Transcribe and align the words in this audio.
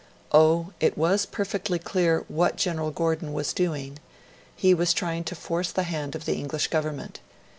Oh! 0.31 0.71
it 0.79 0.97
was 0.97 1.27
perfectly 1.27 1.77
clear 1.77 2.25
what 2.27 2.55
General 2.55 2.89
Gordon 2.89 3.33
was 3.33 3.53
doing: 3.53 3.99
he 4.55 4.73
was 4.73 4.93
trying 4.95 5.23
to 5.25 5.35
force 5.35 5.71
the 5.71 5.83
hand 5.83 6.15
of 6.15 6.25
the 6.25 6.37
English 6.37 6.69
Government. 6.69 7.19